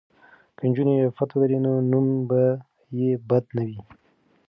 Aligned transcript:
که 0.57 0.63
نجونې 0.69 0.95
عفت 1.07 1.29
ولري 1.33 1.59
نو 1.65 1.73
نوم 1.91 2.07
به 2.29 2.41
یې 2.99 3.11
بد 3.29 3.45
نه 3.55 3.63
وي. 3.69 3.79